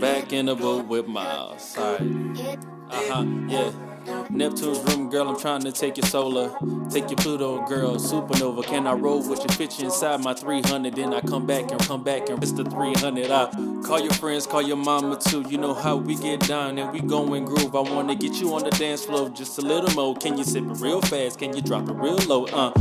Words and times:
Back 0.00 0.32
in 0.32 0.46
the 0.46 0.54
boat 0.54 0.86
with 0.86 1.06
Miles. 1.06 1.76
Uh 1.78 1.96
huh, 2.90 3.24
yeah. 3.48 3.72
Neptune's 4.28 4.78
room, 4.84 5.08
girl, 5.08 5.28
I'm 5.28 5.38
trying 5.38 5.62
to 5.62 5.72
take 5.72 5.96
your 5.96 6.06
solar. 6.06 6.50
Take 6.90 7.10
your 7.10 7.16
Pluto, 7.16 7.64
girl, 7.66 7.96
supernova. 7.96 8.64
Can 8.64 8.86
I 8.86 8.92
roll 8.92 9.26
with 9.26 9.40
you? 9.40 9.48
Fit 9.56 9.78
you 9.78 9.86
inside 9.86 10.20
my 10.22 10.34
300. 10.34 10.94
Then 10.94 11.14
I 11.14 11.20
come 11.20 11.46
back 11.46 11.70
and 11.70 11.80
come 11.80 12.02
back 12.02 12.28
and 12.28 12.42
it's 12.42 12.52
the 12.52 12.64
300. 12.64 13.30
I 13.30 13.50
call 13.84 14.00
your 14.00 14.12
friends, 14.12 14.46
call 14.46 14.62
your 14.62 14.76
mama 14.76 15.16
too. 15.18 15.42
You 15.48 15.58
know 15.58 15.74
how 15.74 15.96
we 15.96 16.16
get 16.16 16.40
down 16.40 16.78
and 16.78 16.92
we 16.92 17.00
go 17.00 17.32
and 17.34 17.46
groove. 17.46 17.74
I 17.74 17.80
wanna 17.80 18.14
get 18.16 18.34
you 18.34 18.52
on 18.54 18.64
the 18.64 18.70
dance 18.70 19.04
floor 19.04 19.30
just 19.30 19.58
a 19.58 19.62
little 19.62 19.90
more. 19.94 20.14
Can 20.16 20.36
you 20.36 20.44
sip 20.44 20.64
it 20.64 20.80
real 20.80 21.00
fast? 21.00 21.38
Can 21.38 21.54
you 21.56 21.62
drop 21.62 21.88
it 21.88 21.94
real 21.94 22.16
low? 22.16 22.46
Uh, 22.46 22.72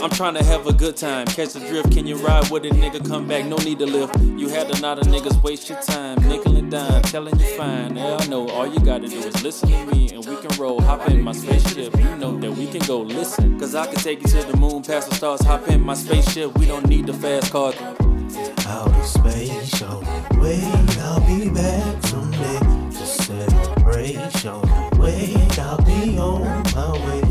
I'm 0.00 0.10
trying 0.10 0.34
to 0.34 0.44
have 0.44 0.66
a 0.66 0.72
good 0.72 0.96
time. 0.96 1.26
Catch 1.26 1.54
the 1.54 1.60
drift. 1.60 1.92
Can 1.92 2.06
you 2.06 2.16
ride 2.16 2.48
with 2.50 2.64
a 2.64 2.70
nigga? 2.70 3.06
Come 3.06 3.26
back, 3.26 3.44
no 3.46 3.56
need 3.56 3.78
to 3.80 3.86
lift. 3.86 4.18
You 4.20 4.48
had 4.48 4.70
a 4.70 4.80
lot 4.80 4.98
of 4.98 5.06
niggas 5.06 5.42
waste 5.42 5.68
your 5.68 5.80
time. 5.80 6.16
Nickel 6.28 6.56
and 6.56 6.70
dime, 6.70 7.02
telling 7.02 7.38
you 7.38 7.46
fine. 7.56 7.98
I 7.98 8.26
know. 8.26 8.48
All 8.50 8.66
you 8.66 8.78
gotta 8.80 9.08
do 9.08 9.18
is 9.18 9.42
listen 9.42 9.68
to 9.70 9.86
me 9.86 10.10
and 10.12 10.24
we 10.24 10.36
can 10.36 10.56
roll. 10.58 10.80
Hop 10.82 11.08
in 11.08 11.22
my 11.22 11.32
spaceship. 11.32 11.96
You 11.96 12.16
know 12.16 12.38
that 12.38 12.52
we 12.52 12.66
can 12.66 12.80
go 12.86 13.00
listen. 13.00 13.58
Cause 13.58 13.74
I 13.74 13.86
can 13.86 13.96
take 13.96 14.22
you 14.22 14.28
to 14.28 14.42
the 14.44 14.56
moon, 14.56 14.82
past 14.82 15.10
the 15.10 15.16
stars. 15.16 15.42
Hop 15.42 15.66
in 15.68 15.80
my 15.80 15.94
spaceship. 15.94 16.56
We 16.58 16.66
don't 16.66 16.86
need 16.86 17.06
the 17.06 17.14
fast 17.14 17.50
car. 17.50 17.72
Outer 18.66 19.02
space, 19.04 19.82
on 19.82 20.04
the 20.04 20.38
way. 20.40 20.60
I'll 21.00 21.20
be 21.26 21.48
back 21.50 22.02
someday 22.04 22.78
the 24.42 24.98
way, 24.98 25.34
I'll 25.58 25.76
be 25.84 26.18
on 26.18 26.62
my 26.74 26.92
way. 27.06 27.27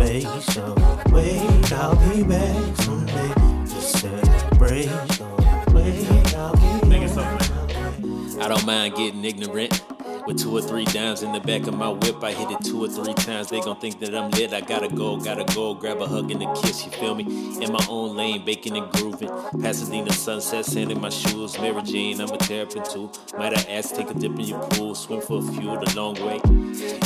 Space, 0.00 0.24
the 0.54 1.10
way. 1.12 1.38
I'll 1.76 1.94
be 2.08 2.22
back 2.22 2.76
someday 2.76 3.32
to 3.64 3.80
celebrate. 3.82 4.86
The 4.86 5.72
way, 5.74 6.06
I'll 6.36 6.56
be 6.56 6.88
my. 6.88 8.42
I 8.42 8.48
don't 8.48 8.64
mind 8.64 8.94
getting 8.94 9.22
ignorant. 9.24 9.82
With 10.26 10.38
two 10.38 10.56
or 10.56 10.62
three 10.62 10.86
dimes 10.86 11.22
in 11.22 11.32
the 11.32 11.40
back 11.40 11.66
of 11.66 11.74
my 11.74 11.90
whip, 11.90 12.24
I 12.24 12.32
hit 12.32 12.50
it 12.50 12.64
two 12.64 12.82
or 12.82 12.88
three 12.88 13.12
times. 13.12 13.48
They 13.50 13.60
gon' 13.60 13.78
think 13.78 14.00
that 14.00 14.14
I'm 14.14 14.30
lit. 14.30 14.54
I 14.54 14.62
gotta 14.62 14.88
go, 14.88 15.18
gotta 15.18 15.44
go, 15.54 15.74
grab 15.74 16.00
a 16.00 16.06
hug 16.06 16.30
and 16.30 16.42
a 16.42 16.52
kiss. 16.54 16.84
You 16.86 16.92
feel 16.92 17.14
me? 17.14 17.24
In 17.62 17.70
my 17.70 17.84
own 17.88 18.16
lane, 18.16 18.44
baking 18.44 18.76
and 18.78 18.90
grooving. 18.92 19.30
Pasadena 19.60 20.12
sunset, 20.12 20.64
sand 20.64 20.90
in 20.90 21.00
my 21.00 21.10
shoes. 21.10 21.58
Mary 21.58 21.82
Jane, 21.82 22.20
I'm 22.20 22.30
a 22.30 22.38
terrapin 22.38 22.84
too. 22.84 23.10
Might 23.36 23.56
I 23.56 23.70
ask, 23.70 23.94
take 23.94 24.10
a 24.10 24.14
dip 24.14 24.32
in 24.32 24.40
your 24.40 24.60
pool, 24.70 24.94
swim 24.94 25.20
for 25.20 25.38
a 25.38 25.42
few 25.42 25.78
the 25.78 25.92
long 25.94 26.14
way. 26.24 26.40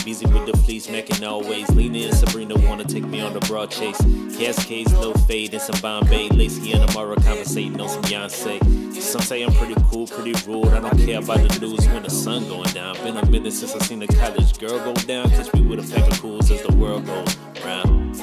Busy 0.04 0.26
with 0.26 0.44
the 0.44 0.54
fleece, 0.58 0.86
macking 0.88 1.26
always. 1.26 1.66
Lena 1.70 1.98
and 2.00 2.14
Sabrina 2.14 2.54
wanna 2.68 2.84
take 2.84 3.04
me 3.06 3.22
on 3.22 3.32
the 3.32 3.40
broad 3.40 3.70
chase. 3.70 3.96
Cascades, 4.36 4.92
low 4.92 5.14
fade, 5.14 5.54
and 5.54 5.62
some 5.62 5.80
Bombay. 5.80 6.28
Lacey 6.28 6.72
and 6.72 6.82
Amara 6.90 7.16
conversating 7.16 7.80
on 7.80 7.88
some 7.88 8.02
Beyonce. 8.02 8.60
Some 9.00 9.22
say 9.22 9.42
I'm 9.42 9.52
pretty 9.54 9.74
cool, 9.90 10.06
pretty 10.06 10.34
rude. 10.46 10.68
I 10.68 10.80
don't 10.80 10.98
care 10.98 11.20
about 11.20 11.48
the 11.48 11.58
news 11.58 11.88
when 11.88 12.02
the 12.02 12.10
sun 12.10 12.46
going 12.48 12.70
down. 12.74 12.96
Been 12.96 13.16
a 13.16 13.24
minute 13.30 13.54
since 13.54 13.74
I 13.74 13.78
seen 13.78 14.02
a 14.02 14.06
college 14.06 14.58
girl 14.58 14.78
go 14.78 14.92
down. 14.92 15.30
Catch 15.30 15.54
me 15.54 15.62
with 15.62 15.78
a 15.78 15.94
pack 15.94 16.10
of 16.12 16.20
cools 16.20 16.50
as 16.50 16.60
the 16.60 16.76
world 16.76 17.06
goes 17.06 17.36
round. 17.64 18.18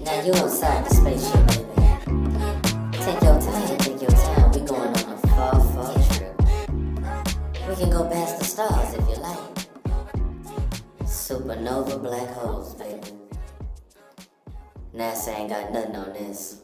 Now 0.00 0.22
you 0.24 0.32
outside 0.32 0.86
the 0.86 0.94
spaceship, 0.94 1.46
baby. 1.48 1.70
Take 3.04 3.22
your 3.22 3.38
time, 3.38 3.78
take 3.78 4.00
your 4.00 4.10
time. 4.10 4.50
We 4.52 4.60
going 4.60 4.88
on 4.88 5.12
a 5.12 5.18
far, 5.28 5.60
far 5.60 5.94
trip. 6.14 6.40
We 7.68 7.76
can 7.76 7.90
go 7.90 8.08
past 8.08 8.39
Supernova 11.30 12.02
black 12.02 12.28
holes, 12.34 12.74
baby. 12.74 13.06
NASA 14.92 15.28
ain't 15.28 15.48
got 15.48 15.72
nothing 15.72 15.94
on 15.94 16.12
this. 16.12 16.62